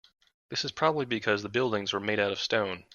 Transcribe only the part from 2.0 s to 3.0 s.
out of stone.